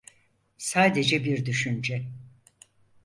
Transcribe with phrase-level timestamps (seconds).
[0.57, 2.05] Sadece bir düşünce.